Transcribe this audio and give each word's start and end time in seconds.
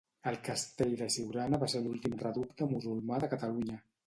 El 0.29 0.37
castell 0.45 0.95
de 1.01 1.09
Siurana 1.15 1.59
va 1.65 1.69
ser 1.75 1.83
l'últim 1.83 2.17
reducte 2.25 2.71
musulmà 2.73 3.23
de 3.27 3.31
Catalunya. 3.37 3.79